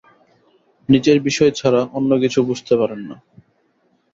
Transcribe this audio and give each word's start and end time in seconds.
নিজের 0.89 1.17
বিষয় 1.21 1.51
ছাড়া 1.51 1.81
অন্য 1.93 2.11
কিছু 2.23 2.39
বুঝতে 2.49 2.73
পারেন 2.77 3.01
না। 3.09 3.15